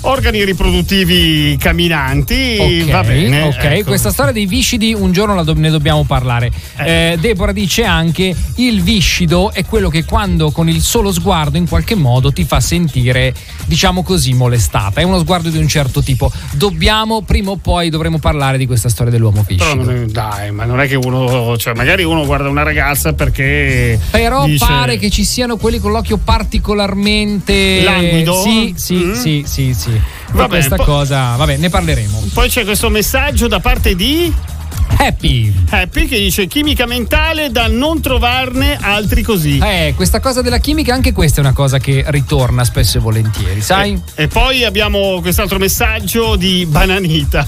organi 0.02 0.44
riproduttivi 0.44 1.56
camminanti. 1.58 2.56
Okay, 2.58 2.90
va 2.90 3.02
bene. 3.02 3.42
Ok, 3.42 3.64
ecco. 3.64 3.88
questa 3.88 4.10
storia 4.10 4.32
dei 4.32 4.46
viscidi 4.46 4.94
un 4.94 5.12
giorno 5.12 5.42
do- 5.44 5.54
ne 5.54 5.70
dobbiamo 5.70 6.04
parlare. 6.04 6.50
Eh. 6.76 7.12
Eh, 7.12 7.16
Deborah 7.18 7.52
dice 7.52 7.84
anche 7.84 8.34
il 8.56 8.82
viscido 8.82 9.52
è 9.52 9.64
quello 9.64 9.88
che 9.88 10.04
quando 10.04 10.50
con 10.50 10.68
il 10.68 10.80
solo 10.80 11.12
sguardo 11.12 11.58
in 11.58 11.68
qualche 11.68 11.94
modo 11.94 12.32
ti 12.32 12.44
fa 12.44 12.60
sentire, 12.60 13.34
diciamo 13.66 14.02
così, 14.02 14.32
molestata. 14.32 15.00
È 15.00 15.04
uno 15.04 15.18
sguardo 15.18 15.50
di 15.50 15.58
un 15.58 15.68
certo 15.68 16.02
tipo. 16.02 16.30
Dobbiamo, 16.52 17.22
prima 17.22 17.50
o 17.50 17.56
poi 17.56 17.90
dovremo 17.90 18.18
parlare 18.18 18.58
di 18.58 18.66
questa 18.66 18.88
storia 18.88 19.12
dell'uomo 19.12 19.44
viscido. 19.46 19.84
Però 19.84 20.06
dai, 20.06 20.50
ma 20.52 20.64
non 20.64 20.80
è 20.80 20.88
che 20.88 20.96
uno, 20.96 21.56
cioè 21.56 21.74
magari 21.74 22.04
uno 22.04 22.24
guarda 22.24 22.48
una 22.48 22.62
ragazza 22.62 23.12
perché... 23.12 23.98
Però 24.10 24.44
dice... 24.46 24.64
pare 24.64 24.96
che 24.96 25.10
ci 25.10 25.24
siano 25.24 25.56
quelli 25.56 25.78
con 25.78 25.92
l'occhio 25.92 26.16
particolarmente... 26.16 27.82
Languido? 27.82 28.42
Sì, 28.42 28.74
sì, 28.76 28.94
mm. 28.94 29.12
sì, 29.12 29.44
sì, 29.46 29.74
sì 29.74 29.89
sì. 29.90 30.00
Va 30.32 30.46
bene, 30.46 30.48
questa 30.48 30.76
po- 30.76 30.84
cosa, 30.84 31.36
vabbè, 31.36 31.56
ne 31.56 31.68
parleremo. 31.68 32.28
Poi 32.32 32.48
c'è 32.48 32.64
questo 32.64 32.88
messaggio 32.88 33.48
da 33.48 33.60
parte 33.60 33.94
di 33.94 34.32
Happy. 34.96 35.52
Happy 35.70 36.06
che 36.06 36.18
dice 36.18 36.46
chimica 36.46 36.84
mentale 36.84 37.50
da 37.50 37.68
non 37.68 38.02
trovarne 38.02 38.76
altri 38.80 39.22
così. 39.22 39.58
Eh, 39.58 39.94
questa 39.96 40.20
cosa 40.20 40.42
della 40.42 40.58
chimica, 40.58 40.92
anche 40.92 41.12
questa 41.12 41.38
è 41.38 41.44
una 41.44 41.54
cosa 41.54 41.78
che 41.78 42.04
ritorna 42.08 42.64
spesso 42.64 42.98
e 42.98 43.00
volentieri, 43.00 43.62
sai? 43.62 44.00
E, 44.14 44.24
e 44.24 44.28
poi 44.28 44.64
abbiamo 44.64 45.20
quest'altro 45.20 45.58
messaggio 45.58 46.36
di 46.36 46.66
Bananita. 46.66 47.46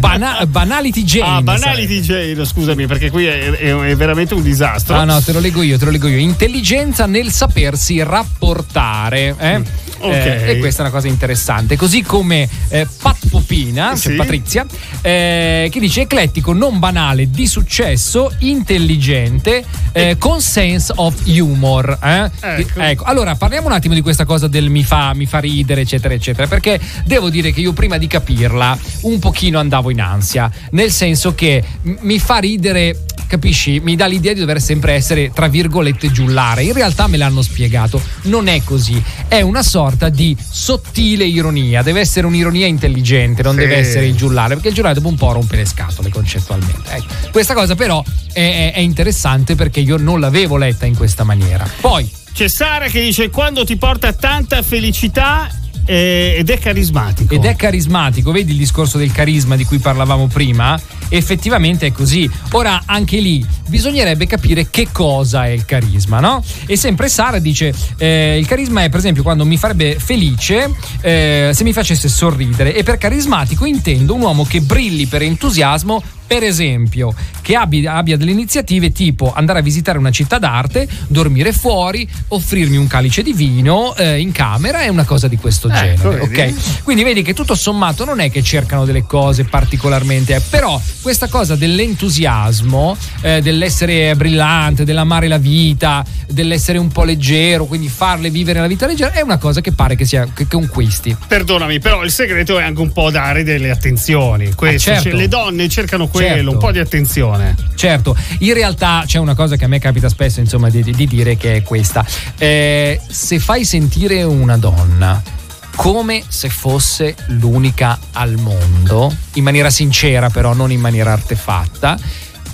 Bana- 0.00 0.44
banality 0.46 1.04
Jane. 1.04 1.36
Ah, 1.36 1.42
Banality 1.42 2.02
sai. 2.02 2.32
Jane, 2.32 2.44
scusami, 2.44 2.86
perché 2.86 3.10
qui 3.10 3.26
è, 3.26 3.50
è, 3.50 3.74
è, 3.74 3.96
veramente 3.96 4.34
un 4.34 4.42
disastro. 4.42 4.96
Ah, 4.96 5.04
no, 5.04 5.20
te 5.20 5.32
lo 5.32 5.38
leggo 5.38 5.62
io, 5.62 5.78
te 5.78 5.84
lo 5.84 5.90
leggo 5.92 6.08
io. 6.08 6.18
Intelligenza 6.18 7.06
nel 7.06 7.30
sapersi 7.30 8.02
rapportare. 8.02 9.34
Eh? 9.38 9.58
Mm. 9.58 9.62
Okay. 10.02 10.48
Eh, 10.48 10.50
e 10.50 10.58
questa 10.58 10.82
è 10.82 10.86
una 10.86 10.94
cosa 10.94 11.08
interessante. 11.08 11.76
Così 11.76 12.02
come 12.02 12.48
eh, 12.68 12.86
Pat 13.00 13.28
Popina, 13.28 13.88
cioè 13.96 14.12
sì. 14.12 14.14
Patrizia, 14.14 14.66
eh, 15.00 15.68
che 15.70 15.80
dice 15.80 16.02
eclettico, 16.02 16.52
non 16.52 16.78
banale, 16.78 17.30
di 17.30 17.46
successo, 17.46 18.32
intelligente, 18.38 19.64
eh, 19.92 20.16
con 20.18 20.40
sense 20.40 20.92
of 20.96 21.14
humor. 21.26 21.98
Eh? 22.02 22.30
Ecco. 22.40 22.80
ecco. 22.80 23.04
Allora, 23.04 23.36
parliamo 23.36 23.68
un 23.68 23.72
attimo 23.72 23.94
di 23.94 24.00
questa 24.00 24.24
cosa 24.24 24.48
del 24.48 24.70
mi 24.70 24.82
fa, 24.82 25.14
mi 25.14 25.26
fa 25.26 25.38
ridere, 25.38 25.82
eccetera, 25.82 26.14
eccetera, 26.14 26.46
perché 26.46 26.80
devo 27.04 27.30
dire 27.30 27.52
che 27.52 27.60
io 27.60 27.72
prima 27.72 27.98
di 27.98 28.06
capirla 28.06 28.76
un 29.02 29.18
pochino 29.18 29.58
andavo 29.58 29.90
in 29.90 30.00
ansia, 30.00 30.50
nel 30.70 30.90
senso 30.90 31.34
che 31.34 31.62
mi 31.82 32.18
fa 32.18 32.38
ridere 32.38 33.04
capisci? 33.32 33.80
Mi 33.80 33.96
dà 33.96 34.04
l'idea 34.04 34.34
di 34.34 34.40
dover 34.40 34.60
sempre 34.60 34.92
essere, 34.92 35.30
tra 35.32 35.48
virgolette, 35.48 36.12
giullare. 36.12 36.64
In 36.64 36.74
realtà 36.74 37.06
me 37.06 37.16
l'hanno 37.16 37.40
spiegato, 37.40 38.02
non 38.24 38.46
è 38.46 38.62
così. 38.62 39.02
È 39.26 39.40
una 39.40 39.62
sorta 39.62 40.10
di 40.10 40.36
sottile 40.38 41.24
ironia. 41.24 41.82
Deve 41.82 42.00
essere 42.00 42.26
un'ironia 42.26 42.66
intelligente, 42.66 43.42
non 43.42 43.54
sì. 43.54 43.60
deve 43.60 43.76
essere 43.76 44.06
il 44.06 44.14
giullare, 44.14 44.52
perché 44.54 44.68
il 44.68 44.74
giullare 44.74 44.94
dopo 44.94 45.08
un 45.08 45.16
po' 45.16 45.32
rompe 45.32 45.56
le 45.56 45.64
scatole 45.64 46.10
concettualmente. 46.10 46.90
Ecco. 46.90 47.30
Questa 47.30 47.54
cosa 47.54 47.74
però 47.74 48.04
è, 48.34 48.72
è 48.74 48.80
interessante 48.80 49.54
perché 49.54 49.80
io 49.80 49.96
non 49.96 50.20
l'avevo 50.20 50.58
letta 50.58 50.84
in 50.84 50.94
questa 50.94 51.24
maniera. 51.24 51.66
Poi. 51.80 52.20
C'è 52.34 52.48
Sara 52.48 52.86
che 52.86 53.00
dice 53.00 53.28
quando 53.28 53.62
ti 53.62 53.76
porta 53.76 54.14
tanta 54.14 54.62
felicità 54.62 55.50
eh, 55.84 56.36
ed 56.38 56.50
è 56.50 56.58
carismatico. 56.58 57.34
Ed 57.34 57.44
è 57.44 57.56
carismatico, 57.56 58.32
vedi 58.32 58.52
il 58.52 58.58
discorso 58.58 58.98
del 58.98 59.12
carisma 59.12 59.56
di 59.56 59.64
cui 59.64 59.78
parlavamo 59.78 60.26
prima? 60.28 60.80
Effettivamente 61.14 61.86
è 61.86 61.92
così. 61.92 62.28
Ora, 62.52 62.82
anche 62.86 63.18
lì 63.18 63.44
bisognerebbe 63.68 64.26
capire 64.26 64.68
che 64.70 64.88
cosa 64.90 65.44
è 65.44 65.50
il 65.50 65.64
carisma, 65.64 66.20
no? 66.20 66.42
E 66.66 66.76
sempre 66.76 67.08
Sara 67.08 67.38
dice: 67.38 67.74
eh, 67.98 68.38
il 68.38 68.46
carisma 68.46 68.82
è, 68.82 68.88
per 68.88 68.98
esempio, 68.98 69.22
quando 69.22 69.44
mi 69.44 69.56
farebbe 69.56 69.98
felice 69.98 70.70
eh, 71.02 71.50
se 71.52 71.64
mi 71.64 71.72
facesse 71.72 72.08
sorridere. 72.08 72.74
E 72.74 72.82
per 72.82 72.96
carismatico 72.96 73.64
intendo 73.66 74.14
un 74.14 74.22
uomo 74.22 74.44
che 74.44 74.60
brilli 74.60 75.06
per 75.06 75.22
entusiasmo 75.22 76.02
per 76.32 76.44
esempio, 76.44 77.12
che 77.42 77.54
abbia, 77.54 77.92
abbia, 77.92 78.16
delle 78.16 78.30
iniziative 78.30 78.90
tipo 78.90 79.34
andare 79.34 79.58
a 79.58 79.62
visitare 79.62 79.98
una 79.98 80.10
città 80.10 80.38
d'arte, 80.38 80.88
dormire 81.08 81.52
fuori, 81.52 82.08
offrirmi 82.28 82.78
un 82.78 82.86
calice 82.86 83.22
di 83.22 83.34
vino 83.34 83.94
eh, 83.96 84.18
in 84.18 84.32
camera 84.32 84.82
e 84.82 84.88
una 84.88 85.04
cosa 85.04 85.28
di 85.28 85.36
questo 85.36 85.68
ecco, 85.68 86.08
genere. 86.08 86.26
Vedi. 86.26 86.52
Ok? 86.54 86.82
Quindi 86.84 87.02
vedi 87.02 87.20
che 87.20 87.34
tutto 87.34 87.54
sommato 87.54 88.06
non 88.06 88.18
è 88.18 88.30
che 88.30 88.42
cercano 88.42 88.86
delle 88.86 89.04
cose 89.04 89.44
particolarmente, 89.44 90.34
eh, 90.34 90.40
però 90.40 90.80
questa 91.02 91.26
cosa 91.26 91.56
dell'entusiasmo, 91.56 92.96
eh, 93.22 93.40
dell'essere 93.42 94.14
brillante, 94.14 94.84
dell'amare 94.84 95.26
la 95.26 95.36
vita, 95.36 96.04
dell'essere 96.28 96.78
un 96.78 96.88
po' 96.88 97.02
leggero, 97.02 97.64
quindi 97.66 97.88
farle 97.88 98.30
vivere 98.30 98.60
la 98.60 98.68
vita 98.68 98.86
leggera, 98.86 99.12
è 99.12 99.20
una 99.20 99.36
cosa 99.36 99.60
che 99.60 99.72
pare 99.72 99.96
che 99.96 100.04
sia 100.04 100.28
che 100.32 100.46
conquisti. 100.46 101.14
Perdonami, 101.26 101.80
però 101.80 102.04
il 102.04 102.12
segreto 102.12 102.58
è 102.58 102.62
anche 102.62 102.80
un 102.80 102.92
po' 102.92 103.10
dare 103.10 103.42
delle 103.42 103.70
attenzioni. 103.70 104.52
Questo, 104.54 104.90
ah, 104.90 104.94
certo. 104.94 105.10
cioè, 105.10 105.18
le 105.18 105.28
donne 105.28 105.68
cercano 105.68 106.06
quello, 106.06 106.28
certo. 106.28 106.50
un 106.50 106.58
po' 106.58 106.72
di 106.72 106.78
attenzione. 106.78 107.56
Certo, 107.74 108.16
in 108.38 108.54
realtà 108.54 109.02
c'è 109.04 109.18
una 109.18 109.34
cosa 109.34 109.56
che 109.56 109.64
a 109.64 109.68
me 109.68 109.80
capita 109.80 110.08
spesso 110.08 110.40
insomma, 110.40 110.70
di, 110.70 110.82
di 110.82 111.06
dire 111.06 111.36
che 111.36 111.56
è 111.56 111.62
questa. 111.62 112.06
Eh, 112.38 113.00
se 113.08 113.38
fai 113.40 113.64
sentire 113.64 114.22
una 114.22 114.56
donna 114.56 115.40
come 115.74 116.22
se 116.26 116.48
fosse 116.48 117.14
l'unica 117.28 117.98
al 118.12 118.36
mondo, 118.36 119.14
in 119.34 119.44
maniera 119.44 119.70
sincera 119.70 120.30
però, 120.30 120.52
non 120.52 120.70
in 120.70 120.80
maniera 120.80 121.12
artefatta, 121.12 121.98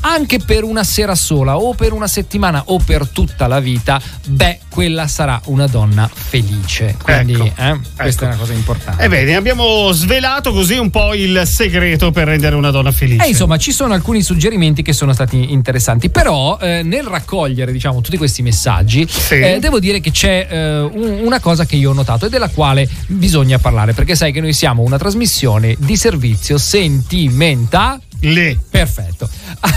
anche 0.09 0.39
per 0.39 0.65
una 0.65 0.85
sera 0.85 1.15
sola 1.15 1.59
o 1.59 1.75
per 1.75 1.93
una 1.93 2.09
settimana 2.09 2.63
o 2.67 2.79
per 2.79 3.09
tutta 3.09 3.47
la 3.47 3.61
vita, 3.61 4.01
beh, 4.27 4.61
quella 4.71 5.07
sarà 5.07 5.41
una 5.47 5.67
donna 5.67 6.09
felice. 6.13 6.97
Quindi 7.03 7.35
ecco, 7.35 7.45
eh, 7.45 7.69
ecco. 7.69 7.81
questa 7.97 8.25
è 8.25 8.29
una 8.29 8.37
cosa 8.37 8.53
importante. 8.53 9.03
Ebbene, 9.03 9.35
abbiamo 9.35 9.91
svelato 9.93 10.53
così 10.53 10.77
un 10.77 10.91
po' 10.91 11.15
il 11.15 11.43
segreto 11.47 12.11
per 12.11 12.27
rendere 12.27 12.55
una 12.55 12.71
donna 12.71 12.93
felice. 12.93 13.25
E 13.25 13.29
insomma, 13.29 13.57
ci 13.59 13.73
sono 13.73 13.95
alcuni 13.95 14.23
suggerimenti 14.23 14.83
che 14.83 14.93
sono 14.93 15.13
stati 15.13 15.53
interessanti, 15.53 16.11
però 16.11 16.59
eh, 16.61 16.83
nel 16.83 17.05
raccogliere, 17.05 17.73
diciamo, 17.73 18.01
tutti 18.01 18.17
questi 18.17 18.43
messaggi, 18.43 19.07
sì. 19.09 19.35
eh, 19.35 19.59
devo 19.61 19.79
dire 19.79 20.01
che 20.01 20.11
c'è 20.11 20.47
eh, 20.49 20.81
un, 20.81 21.21
una 21.23 21.41
cosa 21.41 21.67
che 21.67 21.77
io 21.77 21.91
ho 21.91 21.95
notato 21.95 22.27
e 22.27 22.29
della 22.29 22.49
quale 22.49 22.89
bisogna 23.07 23.59
parlare, 23.59 23.93
perché 23.93 24.15
sai 24.15 24.33
che 24.33 24.41
noi 24.41 24.53
siamo 24.53 24.83
una 24.83 24.99
trasmissione 24.99 25.77
di 25.79 25.97
servizio 25.97 26.57
sentimentale 26.59 28.07
le. 28.21 28.59
Perfetto. 28.69 29.29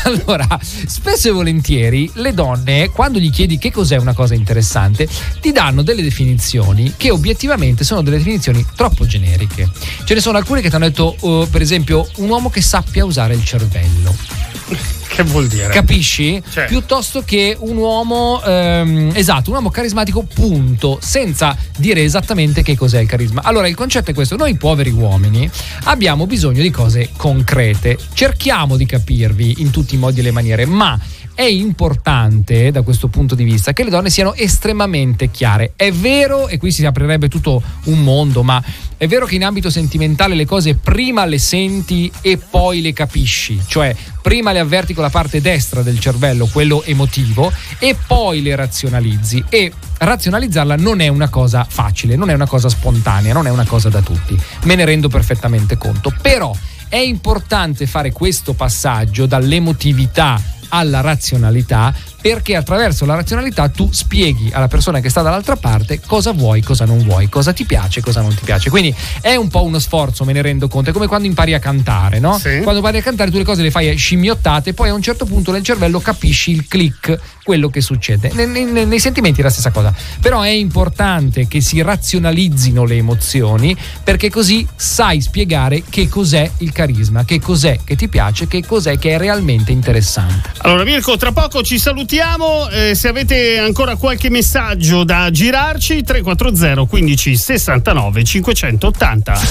Allora, 0.03 0.59
spesso 0.61 1.29
e 1.29 1.31
volentieri 1.31 2.09
le 2.15 2.33
donne, 2.33 2.89
quando 2.89 3.19
gli 3.19 3.29
chiedi 3.29 3.57
che 3.57 3.71
cos'è 3.71 3.97
una 3.97 4.13
cosa 4.13 4.33
interessante, 4.33 5.07
ti 5.39 5.51
danno 5.51 5.81
delle 5.81 6.01
definizioni 6.01 6.93
che 6.97 7.11
obiettivamente 7.11 7.83
sono 7.83 8.01
delle 8.01 8.17
definizioni 8.17 8.65
troppo 8.75 9.05
generiche. 9.05 9.69
Ce 10.03 10.13
ne 10.13 10.21
sono 10.21 10.37
alcune 10.37 10.61
che 10.61 10.69
ti 10.69 10.75
hanno 10.75 10.87
detto, 10.87 11.15
uh, 11.19 11.49
per 11.49 11.61
esempio, 11.61 12.07
un 12.17 12.29
uomo 12.29 12.49
che 12.49 12.61
sappia 12.61 13.05
usare 13.05 13.33
il 13.33 13.43
cervello. 13.43 15.00
Che 15.21 15.23
vuol 15.23 15.47
dire? 15.47 15.67
Capisci? 15.67 16.41
Cioè. 16.49 16.65
Piuttosto 16.67 17.21
che 17.23 17.57
un 17.59 17.75
uomo, 17.75 18.41
ehm, 18.43 19.11
esatto, 19.13 19.49
un 19.49 19.57
uomo 19.57 19.69
carismatico, 19.69 20.23
punto, 20.23 20.99
senza 21.01 21.55
dire 21.77 22.01
esattamente 22.01 22.63
che 22.63 22.77
cos'è 22.77 22.99
il 23.01 23.07
carisma. 23.07 23.41
Allora, 23.43 23.67
il 23.67 23.75
concetto 23.75 24.11
è 24.11 24.13
questo: 24.13 24.37
noi 24.37 24.55
poveri 24.55 24.89
uomini 24.89 25.49
abbiamo 25.83 26.25
bisogno 26.25 26.61
di 26.61 26.69
cose 26.69 27.09
concrete. 27.17 27.97
Cerchiamo 28.13 28.77
di 28.77 28.85
capirvi 28.85 29.55
in 29.57 29.69
tutti 29.69 29.95
i 29.95 29.97
modi 29.97 30.21
e 30.21 30.23
le 30.23 30.31
maniere, 30.31 30.65
ma 30.65 30.97
è 31.33 31.43
importante 31.43 32.71
da 32.71 32.81
questo 32.81 33.07
punto 33.07 33.35
di 33.35 33.43
vista 33.43 33.73
che 33.73 33.83
le 33.83 33.89
donne 33.89 34.09
siano 34.09 34.33
estremamente 34.33 35.31
chiare. 35.31 35.73
È 35.75 35.91
vero, 35.91 36.47
e 36.47 36.57
qui 36.57 36.71
si 36.71 36.85
aprirebbe 36.85 37.27
tutto 37.29 37.61
un 37.85 38.03
mondo, 38.03 38.43
ma 38.43 38.61
è 38.97 39.07
vero 39.07 39.25
che 39.25 39.35
in 39.35 39.43
ambito 39.43 39.69
sentimentale 39.69 40.35
le 40.35 40.45
cose 40.45 40.75
prima 40.75 41.25
le 41.25 41.39
senti 41.39 42.11
e 42.21 42.37
poi 42.37 42.81
le 42.81 42.93
capisci, 42.93 43.59
cioè 43.65 43.95
prima 44.21 44.51
le 44.51 44.59
avverti 44.59 44.93
con 44.93 45.03
la 45.03 45.09
parte 45.09 45.41
destra 45.41 45.81
del 45.81 45.99
cervello, 45.99 46.45
quello 46.45 46.83
emotivo, 46.83 47.51
e 47.79 47.95
poi 48.05 48.41
le 48.41 48.55
razionalizzi. 48.55 49.43
E 49.49 49.71
razionalizzarla 49.97 50.75
non 50.75 50.99
è 51.01 51.07
una 51.07 51.29
cosa 51.29 51.65
facile, 51.67 52.15
non 52.15 52.29
è 52.29 52.33
una 52.33 52.47
cosa 52.47 52.69
spontanea, 52.69 53.33
non 53.33 53.47
è 53.47 53.49
una 53.49 53.65
cosa 53.65 53.89
da 53.89 54.01
tutti. 54.01 54.39
Me 54.63 54.75
ne 54.75 54.85
rendo 54.85 55.07
perfettamente 55.07 55.77
conto. 55.77 56.13
Però 56.21 56.55
è 56.87 56.97
importante 56.97 57.87
fare 57.87 58.11
questo 58.11 58.53
passaggio 58.53 59.25
dall'emotività 59.25 60.59
alla 60.71 61.01
razionalità 61.01 61.93
perché 62.21 62.55
attraverso 62.55 63.05
la 63.05 63.15
razionalità 63.15 63.67
tu 63.67 63.89
spieghi 63.91 64.51
alla 64.53 64.67
persona 64.67 64.99
che 64.99 65.09
sta 65.09 65.23
dall'altra 65.23 65.55
parte 65.55 65.99
cosa 66.05 66.31
vuoi, 66.31 66.61
cosa 66.61 66.85
non 66.85 66.99
vuoi, 66.99 67.27
cosa 67.29 67.51
ti 67.51 67.65
piace, 67.65 68.01
cosa 68.01 68.21
non 68.21 68.33
ti 68.33 68.43
piace. 68.43 68.69
Quindi 68.69 68.93
è 69.19 69.35
un 69.35 69.47
po' 69.47 69.63
uno 69.63 69.79
sforzo, 69.79 70.23
me 70.23 70.33
ne 70.33 70.41
rendo 70.41 70.67
conto. 70.67 70.91
È 70.91 70.93
come 70.93 71.07
quando 71.07 71.27
impari 71.27 71.55
a 71.55 71.59
cantare, 71.59 72.19
no? 72.19 72.37
Sì. 72.37 72.59
Quando 72.59 72.75
impari 72.75 72.99
a 72.99 73.01
cantare 73.01 73.31
tu 73.31 73.37
le 73.37 73.43
cose 73.43 73.63
le 73.63 73.71
fai 73.71 73.95
scimmiottate, 73.95 74.73
poi 74.73 74.89
a 74.89 74.93
un 74.93 75.01
certo 75.01 75.25
punto 75.25 75.51
nel 75.51 75.63
cervello 75.63 75.99
capisci 75.99 76.51
il 76.51 76.67
click, 76.67 77.17
quello 77.43 77.69
che 77.69 77.81
succede. 77.81 78.31
Nei, 78.33 78.45
nei, 78.47 78.85
nei 78.85 78.99
sentimenti 78.99 79.39
è 79.39 79.43
la 79.43 79.49
stessa 79.49 79.71
cosa. 79.71 79.93
Però 80.21 80.41
è 80.41 80.49
importante 80.49 81.47
che 81.47 81.59
si 81.59 81.81
razionalizzino 81.81 82.85
le 82.85 82.97
emozioni 82.97 83.75
perché 84.03 84.29
così 84.29 84.67
sai 84.75 85.21
spiegare 85.21 85.81
che 85.89 86.07
cos'è 86.07 86.49
il 86.59 86.71
carisma, 86.71 87.25
che 87.25 87.39
cos'è 87.39 87.79
che 87.83 87.95
ti 87.95 88.07
piace, 88.07 88.47
che 88.47 88.63
cos'è 88.63 88.99
che 88.99 89.11
è 89.11 89.17
realmente 89.17 89.71
interessante. 89.71 90.51
Allora 90.57 90.83
Mirko, 90.83 91.17
tra 91.17 91.31
poco 91.31 91.63
ci 91.63 91.79
salutiamo 91.79 92.09
salutiamo. 92.11 92.67
Eh, 92.69 92.93
se 92.93 93.07
avete 93.07 93.57
ancora 93.57 93.95
qualche 93.95 94.29
messaggio 94.29 95.05
da 95.05 95.31
girarci, 95.31 96.03
340 96.03 96.85
15 96.85 97.37
69 97.37 98.23
580. 98.23 99.41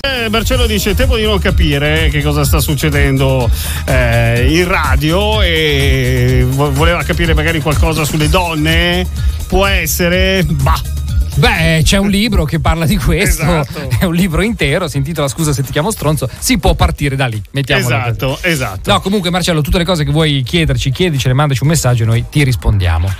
Eh, 0.00 0.28
Marcello 0.28 0.66
dice: 0.66 0.94
Temo 0.96 1.14
di 1.14 1.22
non 1.22 1.38
capire 1.38 2.08
che 2.10 2.22
cosa 2.22 2.42
sta 2.42 2.58
succedendo 2.58 3.48
eh, 3.86 4.48
in 4.50 4.66
radio 4.66 5.40
e 5.42 6.44
voleva 6.48 7.04
capire 7.04 7.34
magari 7.34 7.60
qualcosa 7.60 8.04
sulle 8.04 8.28
donne. 8.28 9.06
Può 9.46 9.64
essere. 9.66 10.44
Bah 10.44 10.99
Beh, 11.40 11.80
c'è 11.82 11.96
un 11.96 12.10
libro 12.10 12.44
che 12.44 12.60
parla 12.60 12.84
di 12.84 12.98
questo, 12.98 13.42
esatto. 13.42 13.88
è 13.98 14.04
un 14.04 14.14
libro 14.14 14.42
intero, 14.42 14.88
si 14.88 14.98
intitola 14.98 15.26
Scusa 15.26 15.54
se 15.54 15.62
ti 15.62 15.72
chiamo 15.72 15.90
stronzo, 15.90 16.28
si 16.38 16.58
può 16.58 16.74
partire 16.74 17.16
da 17.16 17.26
lì, 17.26 17.42
mettiamolo 17.52 17.86
Esatto, 17.86 18.28
così. 18.28 18.46
esatto. 18.48 18.92
No, 18.92 19.00
comunque 19.00 19.30
Marcello, 19.30 19.62
tutte 19.62 19.78
le 19.78 19.84
cose 19.84 20.04
che 20.04 20.10
vuoi 20.10 20.42
chiederci, 20.42 20.90
chiedicele, 20.90 21.32
mandaci 21.32 21.62
un 21.62 21.70
messaggio 21.70 22.02
e 22.02 22.06
noi 22.06 22.24
ti 22.30 22.44
rispondiamo. 22.44 23.10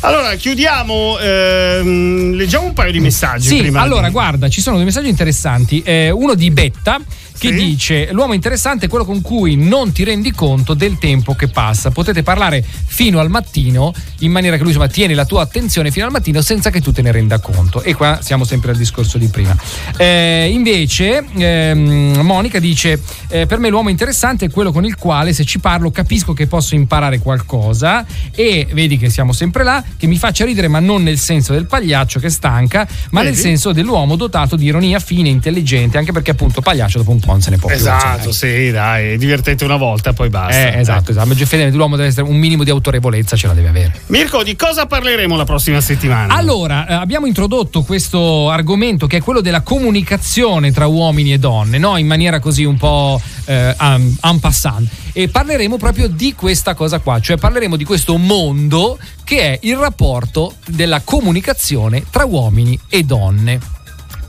Allora, 0.00 0.34
chiudiamo, 0.34 1.18
ehm, 1.20 2.34
leggiamo 2.34 2.66
un 2.66 2.72
paio 2.72 2.90
di 2.90 2.98
messaggi. 2.98 3.46
Sì, 3.46 3.70
allora, 3.74 4.06
di... 4.06 4.12
guarda, 4.12 4.48
ci 4.48 4.60
sono 4.60 4.74
dei 4.74 4.84
messaggi 4.84 5.08
interessanti. 5.08 5.80
Eh, 5.82 6.10
uno 6.10 6.34
di 6.34 6.50
Betta 6.50 7.00
che 7.42 7.48
sì. 7.48 7.54
dice 7.54 8.12
l'uomo 8.12 8.34
interessante 8.34 8.86
è 8.86 8.88
quello 8.88 9.04
con 9.04 9.20
cui 9.20 9.56
non 9.56 9.90
ti 9.90 10.04
rendi 10.04 10.30
conto 10.30 10.74
del 10.74 10.96
tempo 10.98 11.34
che 11.34 11.48
passa. 11.48 11.90
Potete 11.90 12.22
parlare 12.22 12.64
fino 12.86 13.18
al 13.18 13.30
mattino 13.30 13.92
in 14.20 14.30
maniera 14.30 14.54
che 14.54 14.62
lui 14.62 14.70
insomma 14.70 14.88
tiene 14.88 15.12
la 15.14 15.24
tua 15.24 15.42
attenzione 15.42 15.90
fino 15.90 16.06
al 16.06 16.12
mattino 16.12 16.40
senza 16.40 16.70
che 16.70 16.80
tu 16.80 16.92
te 16.92 17.02
ne 17.02 17.10
renda 17.10 17.40
conto. 17.40 17.82
E 17.82 17.94
qua 17.94 18.20
siamo 18.22 18.44
sempre 18.44 18.70
al 18.70 18.76
discorso 18.76 19.18
di 19.18 19.26
prima. 19.26 19.56
Eh, 19.96 20.50
invece 20.52 21.24
ehm, 21.36 22.20
Monica 22.20 22.60
dice 22.60 23.02
eh, 23.26 23.46
per 23.46 23.58
me 23.58 23.70
l'uomo 23.70 23.88
interessante 23.88 24.44
è 24.44 24.50
quello 24.50 24.70
con 24.70 24.84
il 24.84 24.94
quale 24.94 25.32
se 25.32 25.44
ci 25.44 25.58
parlo 25.58 25.90
capisco 25.90 26.32
che 26.34 26.46
posso 26.46 26.76
imparare 26.76 27.18
qualcosa 27.18 28.06
e 28.32 28.68
vedi 28.72 28.98
che 28.98 29.10
siamo 29.10 29.32
sempre 29.32 29.64
là, 29.64 29.82
che 29.96 30.06
mi 30.06 30.16
faccia 30.16 30.44
ridere 30.44 30.68
ma 30.68 30.78
non 30.78 31.02
nel 31.02 31.18
senso 31.18 31.54
del 31.54 31.66
pagliaccio 31.66 32.20
che 32.20 32.30
stanca, 32.30 32.86
ma 33.10 33.22
vedi? 33.22 33.32
nel 33.32 33.42
senso 33.42 33.72
dell'uomo 33.72 34.14
dotato 34.14 34.54
di 34.54 34.66
ironia 34.66 35.00
fine, 35.00 35.28
intelligente, 35.28 35.98
anche 35.98 36.12
perché 36.12 36.30
appunto 36.30 36.60
pagliaccio 36.60 36.98
dopo 36.98 37.10
un 37.10 37.18
po' 37.18 37.30
non 37.32 37.42
se 37.42 37.50
ne 37.50 37.58
può 37.58 37.70
esatto, 37.70 38.04
più. 38.04 38.30
Esatto, 38.30 38.32
sì, 38.32 38.70
dai, 38.70 39.18
divertente 39.18 39.64
una 39.64 39.76
volta 39.76 40.12
poi 40.12 40.28
basta. 40.28 40.72
Eh, 40.72 40.80
esatto, 40.80 41.10
esatto. 41.10 41.32
Effettivamente 41.32 41.76
l'uomo 41.76 41.96
deve 41.96 42.08
essere 42.08 42.26
un 42.26 42.36
minimo 42.36 42.64
di 42.64 42.70
autorevolezza 42.70 43.36
ce 43.36 43.46
la 43.46 43.54
deve 43.54 43.68
avere. 43.68 44.00
Mirko, 44.06 44.42
di 44.42 44.56
cosa 44.56 44.86
parleremo 44.86 45.36
la 45.36 45.44
prossima 45.44 45.80
settimana? 45.80 46.34
Allora, 46.34 46.86
eh, 46.86 46.94
abbiamo 46.94 47.26
introdotto 47.26 47.82
questo 47.82 48.50
argomento 48.50 49.06
che 49.06 49.18
è 49.18 49.20
quello 49.20 49.40
della 49.40 49.62
comunicazione 49.62 50.72
tra 50.72 50.86
uomini 50.86 51.32
e 51.32 51.38
donne, 51.38 51.78
no? 51.78 51.96
In 51.96 52.06
maniera 52.06 52.38
così 52.40 52.64
un 52.64 52.76
po' 52.76 53.20
eh, 53.46 53.74
en 53.78 54.40
passant. 54.40 54.88
E 55.12 55.28
parleremo 55.28 55.76
proprio 55.76 56.08
di 56.08 56.34
questa 56.34 56.74
cosa 56.74 56.98
qua, 57.00 57.20
cioè 57.20 57.36
parleremo 57.36 57.76
di 57.76 57.84
questo 57.84 58.16
mondo 58.16 58.98
che 59.24 59.40
è 59.40 59.58
il 59.62 59.76
rapporto 59.76 60.54
della 60.66 61.00
comunicazione 61.04 62.04
tra 62.10 62.24
uomini 62.24 62.78
e 62.88 63.02
donne. 63.02 63.80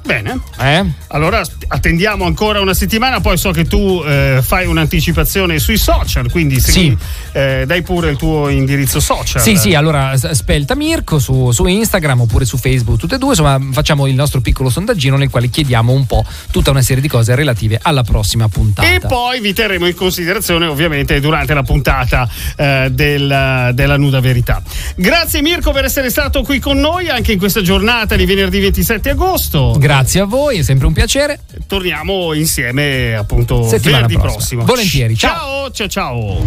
Bene. 0.06 0.38
Eh? 0.60 0.86
Allora 1.08 1.42
attendiamo 1.68 2.26
ancora 2.26 2.60
una 2.60 2.74
settimana, 2.74 3.22
poi 3.22 3.38
so 3.38 3.52
che 3.52 3.64
tu 3.64 4.04
eh, 4.06 4.40
fai 4.42 4.66
un'anticipazione 4.66 5.60
sui 5.60 5.78
social, 5.78 6.30
quindi 6.30 6.60
segui, 6.60 6.98
sì. 7.00 7.38
eh, 7.38 7.64
dai 7.66 7.84
pure 7.84 8.10
il 8.10 8.18
tuo 8.18 8.50
indirizzo 8.50 9.00
social. 9.00 9.42
Sì, 9.42 9.56
sì, 9.56 9.74
allora 9.74 10.16
spelta 10.18 10.76
Mirko 10.76 11.20
su, 11.20 11.52
su, 11.52 11.66
Instagram 11.66 12.22
oppure 12.22 12.44
su 12.44 12.58
Facebook, 12.58 13.00
tutte 13.00 13.16
e 13.16 13.18
due, 13.18 13.30
insomma 13.30 13.60
facciamo 13.72 14.06
il 14.06 14.14
nostro 14.14 14.42
piccolo 14.42 14.70
sondaggino 14.70 15.16
nel 15.16 15.30
quale 15.30 15.50
chiediamo 15.50 15.94
un 15.94 16.06
po' 16.06 16.26
tutta 16.52 16.72
una 16.72 16.82
serie 16.82 17.02
di 17.02 17.08
cose 17.08 17.34
relative 17.34 17.80
alla 17.82 18.04
prossima 18.04 18.50
puntata. 18.50 18.88
E 18.88 19.00
poi 19.00 19.40
vi 19.40 19.54
terremo 19.54 19.88
in 19.88 19.96
considerazione 19.96 20.66
ovviamente 20.66 21.20
durante 21.22 21.54
la 21.54 21.64
puntata 21.64 22.28
eh, 22.58 22.90
del, 22.92 23.72
della 23.74 23.98
nuda 23.98 24.20
verità. 24.20 24.62
Grazie 24.96 25.42
Mirko 25.42 25.72
per 25.72 25.86
essere 25.86 26.10
stato 26.10 26.42
qui 26.44 26.60
con 26.60 26.78
noi 26.78 27.08
anche 27.08 27.32
in 27.32 27.40
questa 27.40 27.62
giornata 27.62 28.18
di 28.18 28.26
venerdì 28.26 28.60
27 28.60 29.12
agosto. 29.12 29.76
Grazie 29.78 29.92
Grazie 29.94 30.22
a 30.22 30.26
voi, 30.26 30.58
è 30.58 30.64
sempre 30.64 30.88
un 30.88 30.94
piacere. 30.94 31.40
Torniamo 31.68 32.34
insieme 32.34 33.14
appunto 33.14 33.68
Settimana 33.68 34.08
venerdì 34.08 34.28
prossimo. 34.28 34.66
Volentieri. 34.66 35.16
Ciao. 35.16 35.70
ciao, 35.72 35.72
ciao, 35.72 35.88
ciao. 35.88 36.46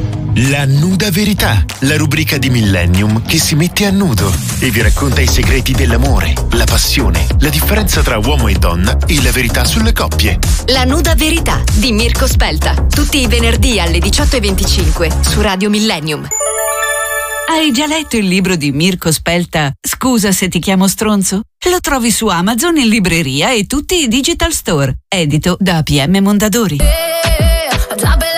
La 0.50 0.66
nuda 0.66 1.12
verità, 1.12 1.64
la 1.82 1.96
rubrica 1.96 2.38
di 2.38 2.50
Millennium 2.50 3.24
che 3.24 3.38
si 3.38 3.54
mette 3.54 3.86
a 3.86 3.92
nudo 3.92 4.34
e 4.58 4.70
vi 4.70 4.82
racconta 4.82 5.20
i 5.20 5.28
segreti 5.28 5.70
dell'amore, 5.74 6.34
la 6.54 6.64
passione, 6.64 7.24
la 7.38 7.48
differenza 7.48 8.02
tra 8.02 8.18
uomo 8.18 8.48
e 8.48 8.54
donna 8.54 8.98
e 9.06 9.22
la 9.22 9.30
verità 9.30 9.64
sulle 9.64 9.92
coppie. 9.92 10.40
La 10.66 10.82
nuda 10.82 11.14
verità 11.14 11.62
di 11.74 11.92
Mirko 11.92 12.26
Spelta, 12.26 12.74
tutti 12.74 13.20
i 13.20 13.28
venerdì 13.28 13.78
alle 13.78 13.98
18:25 13.98 15.20
su 15.20 15.40
Radio 15.40 15.70
Millennium. 15.70 16.26
Hai 17.48 17.70
già 17.70 17.86
letto 17.86 18.16
il 18.16 18.26
libro 18.26 18.56
di 18.56 18.72
Mirko 18.72 19.12
Spelta 19.12 19.72
Scusa 19.80 20.32
se 20.32 20.48
ti 20.48 20.58
chiamo 20.58 20.88
stronzo? 20.88 21.42
Lo 21.70 21.78
trovi 21.80 22.10
su 22.10 22.26
Amazon 22.26 22.76
in 22.76 22.88
libreria 22.88 23.52
e 23.52 23.66
tutti 23.66 24.02
i 24.02 24.08
digital 24.08 24.52
store, 24.52 24.98
edito 25.08 25.56
da 25.58 25.82
PM 25.82 26.18
Mondadori. 26.18 26.78
Eh, 26.78 28.35